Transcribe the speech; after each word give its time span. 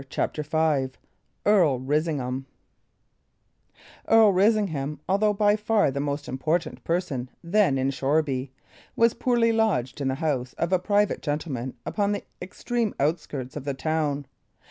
CHAPTER 0.09 0.41
V 0.41 0.91
EARL 1.45 1.79
RISINGHAM 1.81 2.47
Earl 4.07 4.33
Risingham, 4.33 4.99
although 5.07 5.31
by 5.31 5.55
far 5.55 5.91
the 5.91 5.99
most 5.99 6.27
important 6.27 6.83
person 6.83 7.29
then 7.43 7.77
in 7.77 7.91
Shoreby, 7.91 8.49
was 8.95 9.13
poorly 9.13 9.51
lodged 9.53 10.01
in 10.01 10.07
the 10.07 10.15
house 10.15 10.53
of 10.53 10.73
a 10.73 10.79
private 10.79 11.21
gentleman 11.21 11.75
upon 11.85 12.13
the 12.13 12.23
extreme 12.41 12.95
outskirts 12.99 13.55
of 13.55 13.63
the 13.63 13.75
town. 13.75 14.25